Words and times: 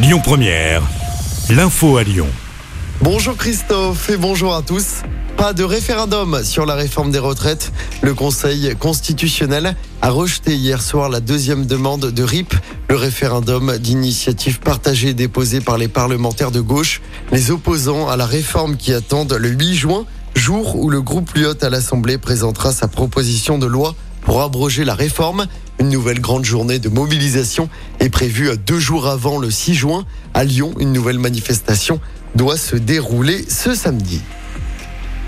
Lyon 0.00 0.20
Première, 0.22 0.80
l'info 1.50 1.96
à 1.96 2.04
Lyon. 2.04 2.28
Bonjour 3.00 3.36
Christophe 3.36 4.08
et 4.10 4.16
bonjour 4.16 4.54
à 4.54 4.62
tous. 4.62 5.02
Pas 5.36 5.52
de 5.52 5.64
référendum 5.64 6.44
sur 6.44 6.66
la 6.66 6.76
réforme 6.76 7.10
des 7.10 7.18
retraites. 7.18 7.72
Le 8.00 8.14
Conseil 8.14 8.76
constitutionnel 8.78 9.74
a 10.00 10.10
rejeté 10.10 10.54
hier 10.54 10.82
soir 10.82 11.08
la 11.08 11.18
deuxième 11.18 11.66
demande 11.66 12.12
de 12.12 12.22
RIP, 12.22 12.54
le 12.88 12.94
référendum 12.94 13.76
d'initiative 13.78 14.60
partagée 14.60 15.14
déposé 15.14 15.60
par 15.60 15.78
les 15.78 15.88
parlementaires 15.88 16.52
de 16.52 16.60
gauche, 16.60 17.00
les 17.32 17.50
opposants 17.50 18.08
à 18.08 18.16
la 18.16 18.26
réforme 18.26 18.76
qui 18.76 18.92
attendent 18.92 19.32
le 19.32 19.48
8 19.48 19.74
juin, 19.74 20.06
jour 20.36 20.76
où 20.76 20.90
le 20.90 21.02
groupe 21.02 21.34
Lyot 21.34 21.64
à 21.64 21.70
l'Assemblée 21.70 22.18
présentera 22.18 22.70
sa 22.70 22.86
proposition 22.86 23.58
de 23.58 23.66
loi 23.66 23.96
pour 24.20 24.42
abroger 24.42 24.84
la 24.84 24.94
réforme. 24.94 25.48
Une 25.80 25.90
nouvelle 25.90 26.20
grande 26.20 26.44
journée 26.44 26.78
de 26.80 26.88
mobilisation 26.88 27.68
est 28.00 28.08
prévue 28.08 28.50
deux 28.66 28.80
jours 28.80 29.06
avant 29.06 29.38
le 29.38 29.50
6 29.50 29.74
juin. 29.74 30.04
À 30.34 30.42
Lyon, 30.42 30.74
une 30.80 30.92
nouvelle 30.92 31.20
manifestation 31.20 32.00
doit 32.34 32.56
se 32.56 32.74
dérouler 32.74 33.44
ce 33.48 33.74
samedi. 33.74 34.20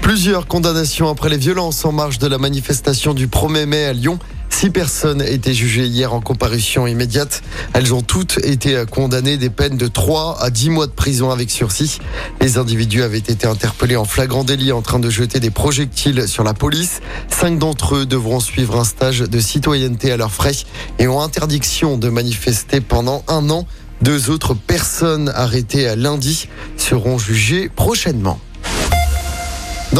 Plusieurs 0.02 0.48
condamnations 0.48 1.08
après 1.08 1.28
les 1.28 1.36
violences 1.36 1.84
en 1.84 1.92
marge 1.92 2.18
de 2.18 2.26
la 2.26 2.38
manifestation 2.38 3.14
du 3.14 3.28
1er 3.28 3.66
mai 3.66 3.84
à 3.84 3.92
Lyon. 3.92 4.18
Six 4.60 4.68
personnes 4.68 5.22
étaient 5.22 5.54
jugées 5.54 5.86
hier 5.86 6.12
en 6.12 6.20
comparution 6.20 6.86
immédiate. 6.86 7.40
Elles 7.72 7.94
ont 7.94 8.02
toutes 8.02 8.36
été 8.44 8.84
condamnées 8.90 9.38
des 9.38 9.48
peines 9.48 9.78
de 9.78 9.86
3 9.86 10.36
à 10.38 10.50
10 10.50 10.68
mois 10.68 10.86
de 10.86 10.92
prison 10.92 11.30
avec 11.30 11.50
sursis. 11.50 11.98
Les 12.42 12.58
individus 12.58 13.02
avaient 13.02 13.16
été 13.16 13.46
interpellés 13.46 13.96
en 13.96 14.04
flagrant 14.04 14.44
délit 14.44 14.70
en 14.72 14.82
train 14.82 14.98
de 14.98 15.08
jeter 15.08 15.40
des 15.40 15.48
projectiles 15.48 16.28
sur 16.28 16.44
la 16.44 16.52
police. 16.52 17.00
Cinq 17.30 17.58
d'entre 17.58 17.94
eux 17.94 18.04
devront 18.04 18.38
suivre 18.38 18.78
un 18.78 18.84
stage 18.84 19.20
de 19.20 19.40
citoyenneté 19.40 20.12
à 20.12 20.18
leurs 20.18 20.30
frais 20.30 20.52
et 20.98 21.08
ont 21.08 21.22
interdiction 21.22 21.96
de 21.96 22.10
manifester 22.10 22.82
pendant 22.82 23.24
un 23.28 23.48
an. 23.48 23.66
Deux 24.02 24.28
autres 24.28 24.52
personnes 24.52 25.32
arrêtées 25.34 25.88
à 25.88 25.96
lundi 25.96 26.50
seront 26.76 27.16
jugées 27.16 27.70
prochainement. 27.70 28.38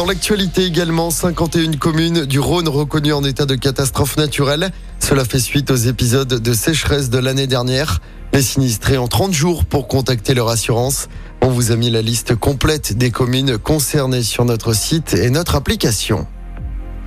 Dans 0.01 0.07
l'actualité 0.07 0.65
également, 0.65 1.11
51 1.11 1.73
communes 1.73 2.25
du 2.25 2.39
Rhône 2.39 2.67
reconnues 2.67 3.13
en 3.13 3.23
état 3.23 3.45
de 3.45 3.53
catastrophe 3.53 4.17
naturelle. 4.17 4.71
Cela 4.97 5.23
fait 5.25 5.37
suite 5.37 5.69
aux 5.69 5.75
épisodes 5.75 6.41
de 6.41 6.53
sécheresse 6.53 7.11
de 7.11 7.19
l'année 7.19 7.45
dernière. 7.45 7.99
Les 8.33 8.41
sinistrés 8.41 8.97
ont 8.97 9.07
30 9.07 9.31
jours 9.31 9.63
pour 9.63 9.87
contacter 9.87 10.33
leur 10.33 10.49
assurance. 10.49 11.07
On 11.43 11.49
vous 11.49 11.71
a 11.71 11.75
mis 11.75 11.91
la 11.91 12.01
liste 12.01 12.35
complète 12.35 12.97
des 12.97 13.11
communes 13.11 13.59
concernées 13.59 14.23
sur 14.23 14.43
notre 14.43 14.73
site 14.73 15.13
et 15.13 15.29
notre 15.29 15.53
application. 15.53 16.25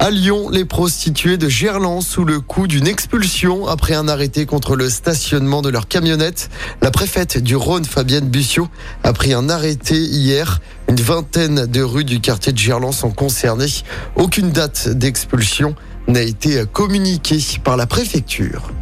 À 0.01 0.11
Lyon, 0.11 0.51
les 0.51 0.65
prostituées 0.65 1.39
de 1.39 1.49
Gerland 1.49 2.03
sous 2.03 2.25
le 2.25 2.41
coup 2.41 2.67
d'une 2.67 2.87
expulsion 2.87 3.67
après 3.67 3.95
un 3.95 4.09
arrêté 4.09 4.45
contre 4.45 4.77
le 4.77 4.91
stationnement 4.91 5.63
de 5.63 5.71
leur 5.71 5.89
camionnette. 5.89 6.51
La 6.83 6.91
préfète 6.91 7.39
du 7.39 7.57
Rhône, 7.57 7.85
Fabienne 7.85 8.29
Bussiot, 8.29 8.69
a 9.03 9.13
pris 9.13 9.33
un 9.33 9.49
arrêté 9.49 9.97
hier. 9.97 10.61
Une 10.89 11.01
vingtaine 11.01 11.67
de 11.67 11.81
rues 11.81 12.05
du 12.05 12.21
quartier 12.21 12.53
de 12.53 12.59
Gerland 12.59 12.93
sont 12.93 13.13
concernées. 13.13 13.83
Aucune 14.17 14.51
date 14.51 14.89
d'expulsion 14.89 15.75
n'a 16.07 16.23
été 16.23 16.65
communiquée 16.71 17.41
par 17.63 17.77
la 17.77 17.87
préfecture. 17.87 18.73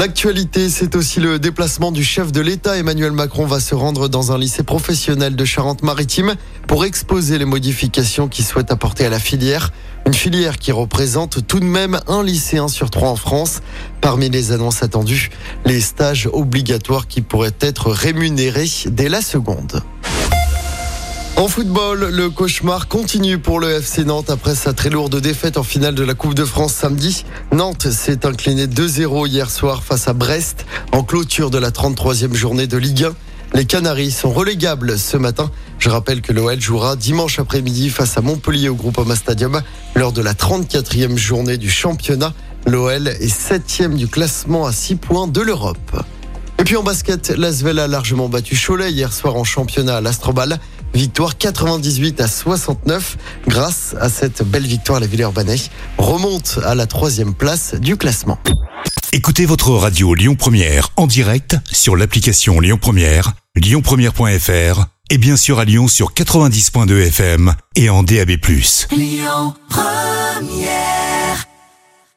L'actualité, 0.00 0.70
c'est 0.70 0.96
aussi 0.96 1.20
le 1.20 1.38
déplacement 1.38 1.92
du 1.92 2.02
chef 2.02 2.32
de 2.32 2.40
l'État. 2.40 2.78
Emmanuel 2.78 3.12
Macron 3.12 3.44
va 3.44 3.60
se 3.60 3.74
rendre 3.74 4.08
dans 4.08 4.32
un 4.32 4.38
lycée 4.38 4.62
professionnel 4.62 5.36
de 5.36 5.44
Charente-Maritime 5.44 6.36
pour 6.66 6.86
exposer 6.86 7.36
les 7.36 7.44
modifications 7.44 8.26
qu'il 8.26 8.46
souhaite 8.46 8.70
apporter 8.70 9.04
à 9.04 9.10
la 9.10 9.18
filière. 9.18 9.72
Une 10.06 10.14
filière 10.14 10.56
qui 10.56 10.72
représente 10.72 11.46
tout 11.46 11.60
de 11.60 11.66
même 11.66 12.00
un 12.08 12.24
lycéen 12.24 12.68
sur 12.68 12.88
trois 12.88 13.10
en 13.10 13.16
France. 13.16 13.60
Parmi 14.00 14.30
les 14.30 14.52
annonces 14.52 14.82
attendues, 14.82 15.28
les 15.66 15.82
stages 15.82 16.30
obligatoires 16.32 17.06
qui 17.06 17.20
pourraient 17.20 17.52
être 17.60 17.90
rémunérés 17.90 18.70
dès 18.86 19.10
la 19.10 19.20
seconde. 19.20 19.82
En 21.40 21.48
football, 21.48 22.10
le 22.12 22.28
cauchemar 22.28 22.86
continue 22.86 23.38
pour 23.38 23.60
le 23.60 23.70
FC 23.70 24.04
Nantes 24.04 24.28
après 24.28 24.54
sa 24.54 24.74
très 24.74 24.90
lourde 24.90 25.18
défaite 25.22 25.56
en 25.56 25.62
finale 25.62 25.94
de 25.94 26.02
la 26.04 26.12
Coupe 26.12 26.34
de 26.34 26.44
France 26.44 26.74
samedi. 26.74 27.24
Nantes 27.50 27.90
s'est 27.90 28.26
incliné 28.26 28.66
2-0 28.66 29.26
hier 29.26 29.50
soir 29.50 29.82
face 29.82 30.06
à 30.06 30.12
Brest 30.12 30.66
en 30.92 31.02
clôture 31.02 31.48
de 31.48 31.56
la 31.56 31.70
33e 31.70 32.34
journée 32.34 32.66
de 32.66 32.76
Ligue 32.76 33.04
1. 33.04 33.14
Les 33.54 33.64
Canaries 33.64 34.10
sont 34.10 34.30
relégables 34.30 34.98
ce 34.98 35.16
matin. 35.16 35.50
Je 35.78 35.88
rappelle 35.88 36.20
que 36.20 36.34
l'OL 36.34 36.60
jouera 36.60 36.94
dimanche 36.94 37.38
après-midi 37.38 37.88
face 37.88 38.18
à 38.18 38.20
Montpellier 38.20 38.68
au 38.68 38.74
Groupama 38.74 39.16
Stadium 39.16 39.62
lors 39.94 40.12
de 40.12 40.20
la 40.20 40.34
34e 40.34 41.16
journée 41.16 41.56
du 41.56 41.70
championnat. 41.70 42.34
L'OL 42.66 43.08
est 43.08 43.28
septième 43.28 43.94
du 43.94 44.08
classement 44.08 44.66
à 44.66 44.72
6 44.72 44.96
points 44.96 45.26
de 45.26 45.40
l'Europe. 45.40 46.04
Et 46.58 46.64
puis 46.64 46.76
en 46.76 46.82
basket, 46.82 47.30
l'Asvel 47.30 47.78
a 47.78 47.88
largement 47.88 48.28
battu 48.28 48.54
Cholet 48.54 48.92
hier 48.92 49.14
soir 49.14 49.36
en 49.36 49.44
championnat 49.44 49.96
à 49.96 50.00
l'Astrobal. 50.02 50.60
Victoire 50.94 51.36
98 51.36 52.20
à 52.20 52.28
69. 52.28 53.16
Grâce 53.46 53.94
à 54.00 54.08
cette 54.08 54.42
belle 54.42 54.66
victoire, 54.66 55.00
la 55.00 55.06
Villers-Banais 55.06 55.56
remonte 55.98 56.58
à 56.64 56.74
la 56.74 56.86
troisième 56.86 57.34
place 57.34 57.74
du 57.74 57.96
classement. 57.96 58.38
Écoutez 59.12 59.44
votre 59.44 59.70
radio 59.70 60.14
Lyon 60.14 60.36
Première 60.36 60.90
en 60.96 61.06
direct 61.06 61.56
sur 61.70 61.96
l'application 61.96 62.60
Lyon 62.60 62.78
Première, 62.80 63.32
lyonpremière.fr 63.56 64.84
et 65.10 65.18
bien 65.18 65.36
sûr 65.36 65.58
à 65.58 65.64
Lyon 65.64 65.88
sur 65.88 66.12
90.2 66.12 67.06
FM 67.08 67.54
et 67.74 67.90
en 67.90 68.04
DAB+. 68.04 68.30
Lyon 68.92 69.54
Première 69.68 70.99